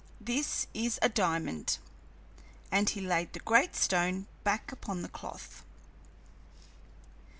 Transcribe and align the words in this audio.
This 0.19 0.65
is 0.73 0.97
a 1.03 1.09
diamond." 1.09 1.77
And 2.71 2.89
he 2.89 3.01
laid 3.01 3.33
the 3.33 3.39
great 3.39 3.75
stone 3.75 4.25
back 4.43 4.71
upon 4.71 5.03
the 5.03 5.09
cloth. 5.09 5.63